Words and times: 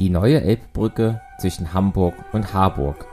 die 0.00 0.08
neue 0.08 0.40
Elbbrücke 0.40 1.20
zwischen 1.38 1.74
Hamburg 1.74 2.14
und 2.32 2.54
Harburg. 2.54 3.04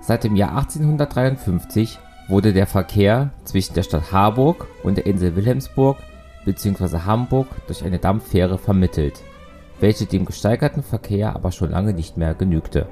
Seit 0.00 0.24
dem 0.24 0.34
Jahr 0.34 0.56
1853 0.56 2.00
wurde 2.26 2.52
der 2.52 2.66
Verkehr 2.66 3.30
zwischen 3.44 3.74
der 3.74 3.84
Stadt 3.84 4.10
Harburg 4.10 4.66
und 4.82 4.96
der 4.96 5.06
Insel 5.06 5.36
Wilhelmsburg 5.36 5.98
bzw. 6.44 6.98
Hamburg 7.06 7.46
durch 7.68 7.84
eine 7.84 8.00
Dampffähre 8.00 8.58
vermittelt, 8.58 9.22
welche 9.78 10.06
dem 10.06 10.24
gesteigerten 10.24 10.82
Verkehr 10.82 11.36
aber 11.36 11.52
schon 11.52 11.70
lange 11.70 11.92
nicht 11.92 12.16
mehr 12.16 12.34
genügte. 12.34 12.88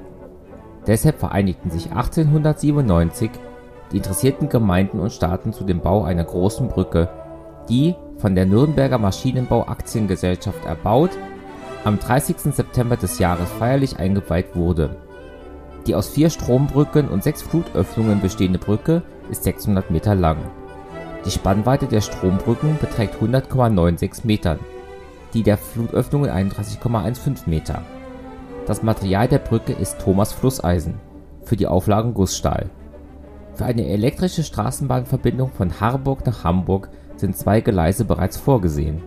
Deshalb 0.87 1.18
vereinigten 1.18 1.71
sich 1.71 1.91
1897 1.91 3.32
die 3.91 3.96
interessierten 3.96 4.48
Gemeinden 4.48 5.00
und 5.00 5.12
Staaten 5.12 5.53
zu 5.53 5.64
dem 5.64 5.80
Bau 5.80 6.05
einer 6.05 6.25
großen 6.25 6.68
Brücke, 6.68 7.09
die, 7.68 7.96
von 8.18 8.37
der 8.37 8.46
Nürnberger 8.46 8.98
Maschinenbau 8.98 9.66
Aktiengesellschaft 9.66 10.64
erbaut, 10.64 11.11
am 11.86 12.00
30. 12.00 12.53
September 12.53 12.96
des 12.96 13.21
Jahres 13.21 13.49
feierlich 13.61 14.00
eingeweiht 14.00 14.57
wurde. 14.57 14.96
Die 15.86 15.95
aus 15.95 16.09
vier 16.09 16.31
Strombrücken 16.31 17.09
und 17.09 17.22
sechs 17.22 17.43
Flutöffnungen 17.43 18.21
bestehende 18.21 18.59
Brücke 18.59 19.03
ist 19.31 19.45
600 19.45 19.89
Meter 19.93 20.17
lang. 20.17 20.39
Die 21.25 21.31
Spannweite 21.31 21.86
der 21.86 22.00
Strombrücken 22.00 22.76
beträgt 22.81 23.22
100,96 23.22 24.26
Metern, 24.26 24.59
die 25.32 25.45
der 25.45 25.57
Flutöffnungen 25.57 26.29
31,15 26.29 27.49
Meter. 27.49 27.82
Das 28.67 28.82
Material 28.82 29.29
der 29.29 29.39
Brücke 29.39 29.73
ist 29.73 30.00
Thomas 30.00 30.32
Flusseisen, 30.32 30.95
für 31.45 31.54
die 31.54 31.68
Auflagen 31.68 32.14
Gussstahl. 32.14 32.69
Für 33.55 33.64
eine 33.64 33.87
elektrische 33.87 34.42
Straßenbahnverbindung 34.42 35.53
von 35.53 35.81
Harburg 35.81 36.27
nach 36.27 36.42
Hamburg 36.42 36.89
sind 37.14 37.37
zwei 37.37 37.61
Gleise 37.61 38.05
bereits 38.05 38.37
vorgesehen. 38.39 39.05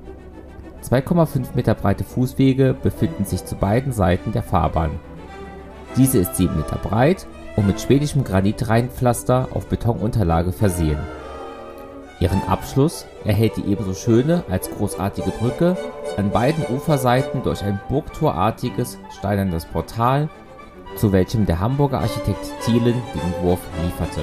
2,5 0.90 1.50
Meter 1.54 1.76
breite 1.76 2.04
Fußwege 2.04 2.74
befinden 2.74 3.24
sich 3.24 3.46
zu 3.46 3.56
beiden 3.56 3.92
Seiten 3.92 4.32
der 4.32 4.42
Fahrbahn. 4.42 4.92
Diese 5.96 6.18
ist 6.18 6.36
7 6.36 6.56
Meter 6.56 6.78
breit 6.78 7.28
und 7.56 7.68
mit 7.68 7.80
schwedischem 7.80 8.24
Granitreihpflaster 8.24 9.50
auf 9.54 9.68
Betonunterlage 9.68 10.52
versehen. 10.52 10.98
Ihren 12.20 12.42
Abschluss 12.48 13.06
erhält 13.24 13.56
die 13.58 13.72
ebenso 13.72 13.94
schöne 13.94 14.44
als 14.50 14.70
großartige 14.72 15.30
Brücke 15.30 15.78
an 16.18 16.32
beiden 16.32 16.66
Uferseiten 16.76 17.44
durch 17.44 17.64
ein 17.64 17.80
burgtorartiges 17.88 18.98
steinernes 19.18 19.66
Portal, 19.66 20.28
zu 20.96 21.12
welchem 21.12 21.46
der 21.46 21.60
Hamburger 21.60 22.00
Architekt 22.00 22.52
Thielen 22.66 22.96
den 23.14 23.22
Entwurf 23.22 23.60
lieferte 23.84 24.22